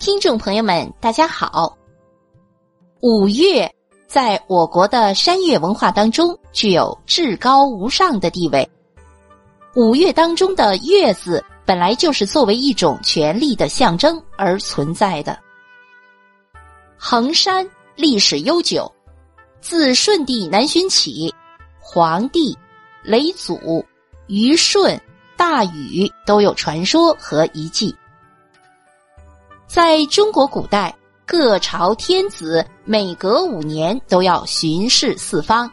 [0.00, 1.76] 听众朋友们，大家好。
[3.02, 3.70] 五岳
[4.08, 8.66] 在我国的山岳文化当中具有至高无上的地位。
[9.76, 15.38] 五岳当中的“岳”字本来就是作为一种权力的象征而存在的。
[16.96, 18.90] 衡山历史悠久，
[19.60, 21.30] 自舜帝南巡起，
[21.78, 22.56] 黄帝、
[23.02, 23.84] 雷祖、
[24.28, 24.98] 虞舜、
[25.36, 27.94] 大禹都有传说和遗迹。
[29.72, 30.92] 在中国古代，
[31.24, 35.70] 各朝天子每隔五年都要巡视四方，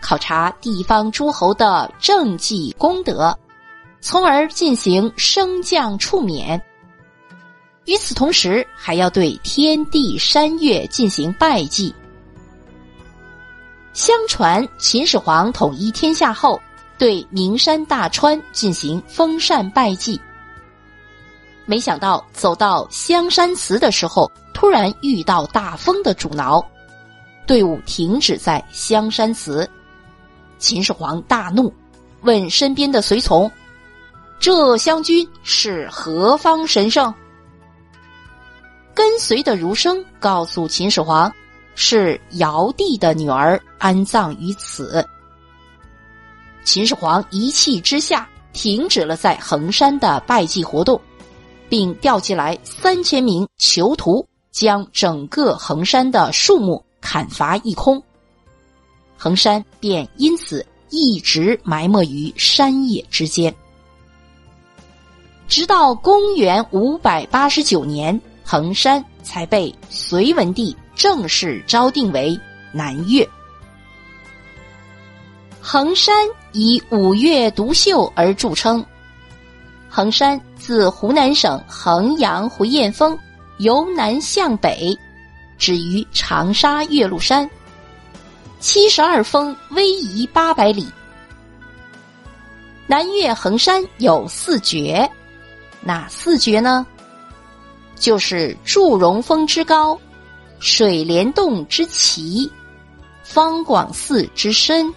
[0.00, 3.32] 考察地方诸侯的政绩功德，
[4.00, 6.60] 从而进行升降处免。
[7.84, 11.94] 与此同时，还要对天地山岳进行拜祭。
[13.92, 16.60] 相传秦始皇统一天下后，
[16.98, 20.20] 对名山大川进行封禅拜祭。
[21.66, 26.64] 没想到走到香山祠的时候，突然遇到大风的阻挠，
[27.46, 29.68] 队伍停止在香山祠。
[30.58, 31.72] 秦始皇大怒，
[32.22, 33.50] 问身边的随从
[34.38, 37.12] ：“这湘君是何方神圣？”
[38.92, 41.32] 跟随的儒生告诉秦始皇
[41.74, 45.06] ：“是尧帝的女儿安葬于此。”
[46.62, 51.00] 秦始皇一气之下，停止了在衡山的拜祭活动。
[51.70, 58.02] 并调集来三千名囚徒，将整个衡山的树木砍伐一空，
[59.16, 63.54] 衡山便因此一直埋没于山野之间。
[65.48, 72.38] 直到公元五百八十九年，衡山才被隋文帝正式招定为
[72.72, 73.26] 南岳。
[75.60, 76.14] 衡山
[76.52, 78.84] 以五岳独秀而著称。
[79.88, 83.18] 衡山自湖南省衡阳回雁峰
[83.58, 84.96] 由南向北，
[85.56, 87.48] 止于长沙岳麓山。
[88.60, 90.86] 七十二峰逶迤八百里。
[92.86, 95.10] 南岳衡山有四绝，
[95.80, 96.86] 哪四绝呢？
[97.96, 99.98] 就是祝融峰之高，
[100.58, 102.50] 水帘洞之奇，
[103.22, 104.92] 方广寺之深，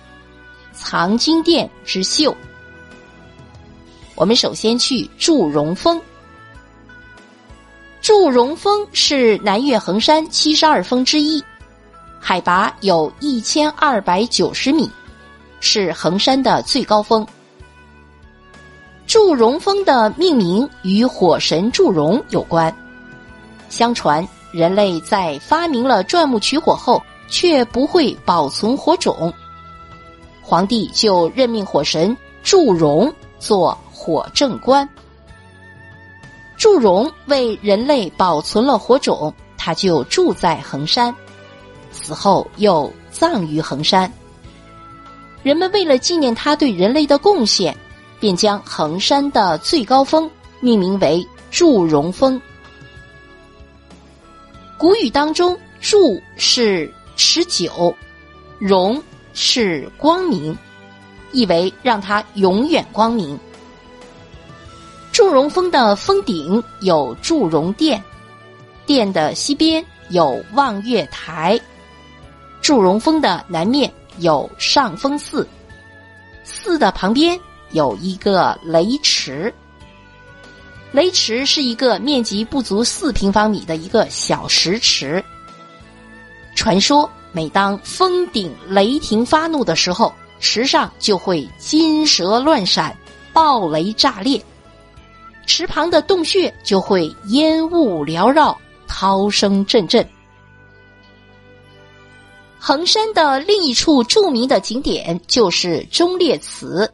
[0.73, 2.35] 藏经殿之秀。
[4.15, 5.99] 我们首先去祝融峰。
[8.01, 11.41] 祝融峰是南岳衡山七十二峰之一，
[12.19, 14.89] 海拔有一千二百九十米，
[15.61, 17.25] 是衡山的最高峰。
[19.07, 22.73] 祝融峰的命名与火神祝融有关。
[23.69, 29.33] 相传，人类在发明了钻木取火后，却不会保存火种，
[30.41, 33.77] 皇帝就任命火神祝融做。
[34.03, 34.87] 火正官，
[36.57, 41.15] 祝融为人类保存了火种，他就住在衡山，
[41.89, 44.11] 死后又葬于衡山。
[45.41, 47.73] 人们为了纪念他对人类的贡献，
[48.19, 52.41] 便将衡山的最高峰命名为祝融峰。
[54.77, 57.95] 古语当中，“祝”是持久
[58.59, 59.01] ，“融”
[59.33, 60.57] 是光明，
[61.31, 63.39] 意为让它永远光明。
[65.13, 68.03] 祝融峰的峰顶有祝融殿，
[68.83, 71.57] 殿的西边有望月台。
[72.63, 75.47] 祝融峰的南面有上峰寺，
[76.43, 77.39] 寺的旁边
[77.73, 79.53] 有一个雷池。
[80.91, 85.23] 雷池是一个面积不足四平方米的一个小石池。
[86.55, 92.97] 传说，每当峰顶雷霆发怒的时候，池上就会金蛇乱闪，
[93.31, 94.43] 暴雷炸裂。
[95.45, 100.07] 池旁的洞穴就会烟雾缭绕，涛声阵阵。
[102.57, 106.89] 衡山的另一处著名的景点就是忠烈祠。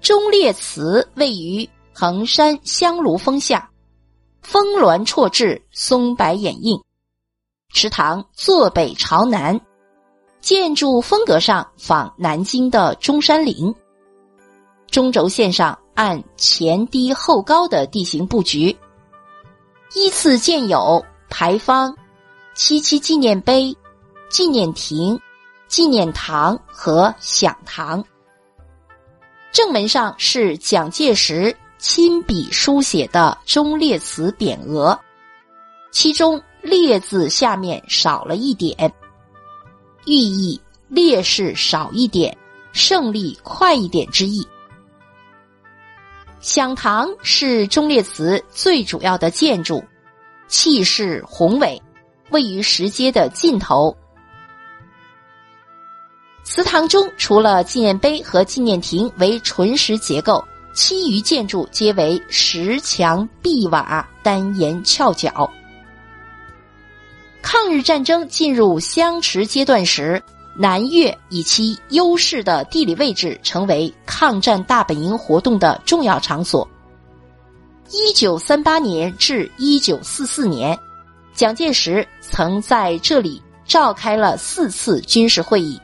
[0.00, 3.70] 忠烈祠位于衡山香炉峰下，
[4.42, 6.80] 峰峦错峙，松柏掩映，
[7.72, 9.60] 池塘坐北朝南，
[10.40, 13.74] 建筑风格上仿南京的中山陵。
[14.90, 15.78] 中轴线上。
[15.98, 18.68] 按前低后高的地形布局，
[19.96, 21.92] 依次建有牌坊、
[22.54, 23.76] 七七纪念碑、
[24.28, 25.18] 纪念亭、
[25.66, 28.04] 纪念堂和享堂。
[29.50, 34.96] 正门上是蒋介石亲笔书写的“忠烈祠”匾额，
[35.90, 38.76] 其中“烈”字下面少了一点，
[40.06, 42.38] 寓意烈士少一点，
[42.70, 44.46] 胜利快一点之意。
[46.40, 49.82] 享堂是忠烈祠最主要的建筑，
[50.46, 51.80] 气势宏伟，
[52.30, 53.94] 位于石阶的尽头。
[56.44, 60.42] 祠堂中除了纪念碑和纪念亭为纯石结构，
[60.72, 65.50] 其余建筑皆为石墙壁瓦单檐翘角。
[67.42, 70.22] 抗日战争进入相持阶段时，
[70.60, 76.68] 南岳以其优势的地理位置，成为抗战大本营活动的重要场所。
[77.92, 80.76] 一九三八年至一九四四年，
[81.32, 85.80] 蒋介石曾在这里召开了四次军事会议。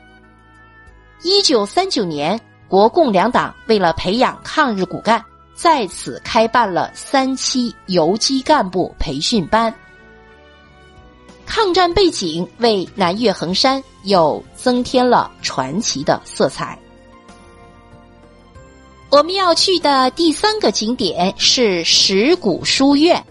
[1.23, 2.37] 一九三九年，
[2.67, 5.23] 国共两党为了培养抗日骨干，
[5.55, 9.73] 在此开办了三期游击干部培训班。
[11.45, 16.77] 抗战背景为南岳衡山又增添了传奇的色彩。
[19.09, 23.23] 我们要去的第三个景点是石鼓书院。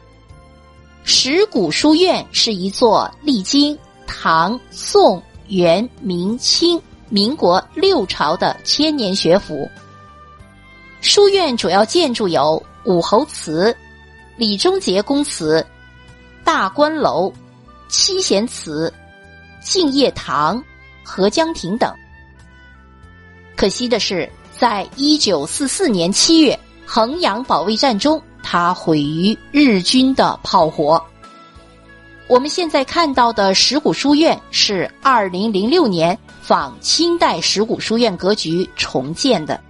[1.02, 9.68] 石鼓书院是一座历经唐、宋、元、明、清、民国六朝的千年学府。
[11.02, 13.76] 书院主要建筑有武侯祠、
[14.38, 15.64] 李忠杰公祠、
[16.42, 17.30] 大观楼。
[17.96, 18.92] 七贤祠、
[19.62, 20.60] 敬业堂、
[21.04, 21.94] 合江亭等。
[23.54, 31.00] 可惜的是，在一九四四年七月衡阳保卫战中，它毁于日军的炮火。
[32.26, 39.60] 我们现在看到的石鼓书院是二零零六年仿清代石鼓书院格局重建的。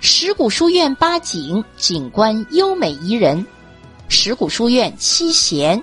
[0.00, 3.46] 石鼓书院八景景观优美宜人，
[4.08, 5.80] 石鼓书院七贤。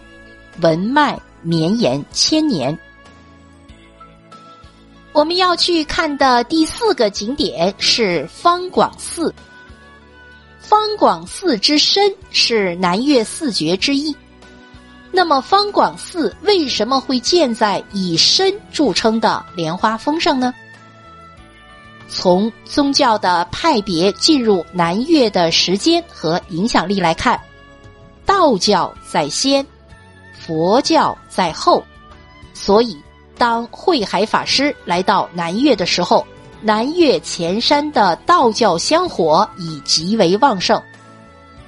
[0.60, 2.78] 文脉绵延千年。
[5.14, 9.34] 我们要去看的第四个景点是方广寺。
[10.60, 14.16] 方广寺之深是南岳四绝之一。
[15.12, 20.54] 那么方广寺为什么会建在以深著称的莲花峰上呢？
[22.08, 27.38] 从宗教的派别进入南岳的时间和影响力来看，
[28.26, 29.66] 道教在先。
[30.52, 31.82] 佛教在后，
[32.54, 33.02] 所以
[33.38, 36.28] 当慧海法师来到南岳的时候，
[36.60, 40.82] 南岳前山的道教香火已极为旺盛。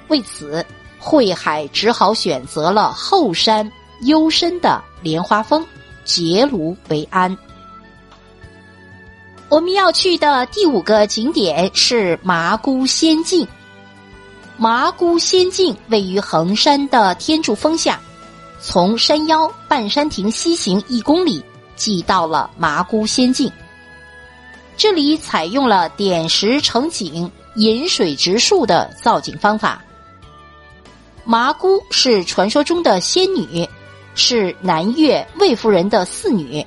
[0.08, 0.62] 为此，
[0.98, 3.72] 慧海只好选择了后山
[4.02, 5.64] 幽深的莲花峰，
[6.04, 7.34] 结庐为安。
[9.48, 13.48] 我们要去的第五个景点是麻姑仙境。
[14.58, 17.98] 麻姑仙境位于衡山的天柱峰下。
[18.66, 21.44] 从山腰半山亭西行一公里，
[21.76, 23.52] 即到了麻姑仙境。
[24.74, 29.84] 这里采用了点石成景、引水植树的造景方法。
[31.24, 33.68] 麻姑是传说中的仙女，
[34.14, 36.64] 是南岳魏夫人的四女。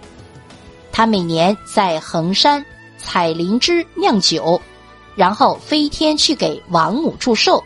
[0.92, 2.64] 她每年在衡山
[3.00, 4.62] 采灵芝酿酒，
[5.16, 7.62] 然后飞天去给王母祝寿。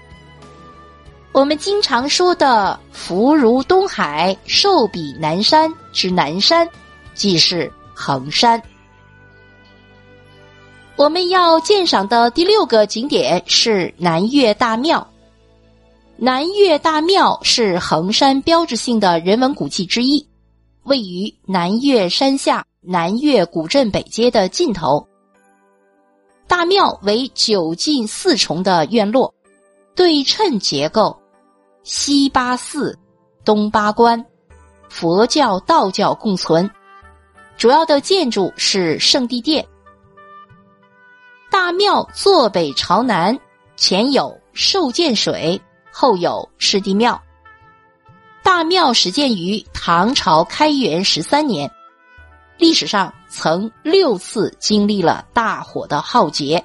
[1.34, 6.68] 我们经常说的“福如东海，寿比南山”之南山，
[7.14, 8.62] 即是衡山。
[10.98, 15.08] 我们要鉴赏的第六个景点是南岳大庙。
[16.18, 20.28] 南岳大庙是衡山标志性的人文古迹之一，
[20.84, 25.08] 位于南岳山下南岳古镇北街的尽头。
[26.46, 29.34] 大庙为九进四重的院落，
[29.96, 31.18] 对称结构。
[31.84, 32.98] 西八寺、
[33.44, 34.24] 东八关，
[34.90, 36.70] 佛教、道教共存。
[37.58, 39.66] 主要的建筑是圣地殿。
[41.50, 43.38] 大庙坐北朝南，
[43.76, 45.60] 前有受建水，
[45.92, 47.22] 后有释地庙。
[48.44, 51.70] 大庙始建于唐朝开元十三年，
[52.58, 56.64] 历史上曾六次经历了大火的浩劫。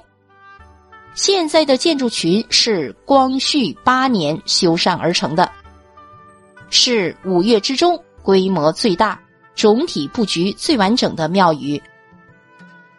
[1.17, 5.51] 现在的建筑群是光绪八年修缮而成的，
[6.69, 9.19] 是五岳之中规模最大、
[9.55, 11.81] 总体布局最完整的庙宇。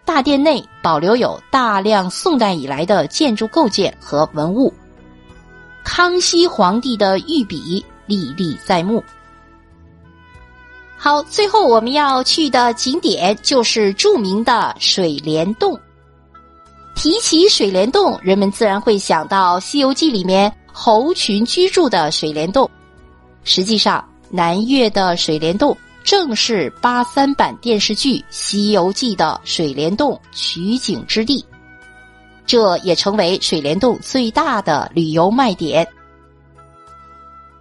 [0.04, 4.74] 大殿内保留有大量宋代以来的建筑构件和文物，
[5.84, 9.00] 康熙皇帝的御笔历历在目。
[10.96, 15.78] 好，最后我们要去的景点就是著名的水帘洞。
[16.98, 22.68] 提起水帘洞，人们自然会想到《西游记》里面猴群居住的水帘洞。
[23.44, 31.46] 实际上，南岳的水帘洞正是八三版电视剧《西游记》的水帘洞取景之地，
[32.44, 35.86] 这也成为水帘洞最大的旅游卖点。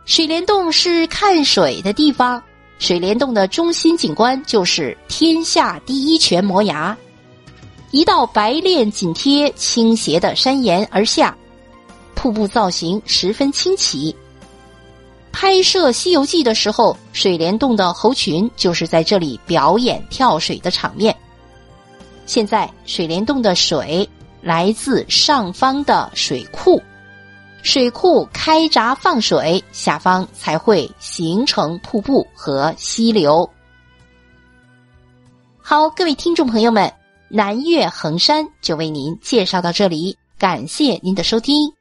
[0.06, 2.41] 水帘洞是看水的地方，
[2.79, 6.98] 水帘洞的中心景观就是天下第一泉磨崖，
[7.98, 11.36] 一道白练紧贴倾斜的山岩而下，
[12.13, 14.16] 瀑布造型十分清奇。
[15.32, 21.16] 拍摄《西游记》的时候，水帘洞的猴群就是在这里表演跳水的场面。
[22.27, 24.08] 现在，水帘洞的水
[24.44, 26.80] 来自上方的水库，
[27.63, 33.50] 水库开闸放水，下方才会形成瀑布和溪流。
[35.58, 36.94] 好，各位听众朋友们，
[37.29, 41.76] 南岳衡山就为您介绍到这里，感谢您的收听。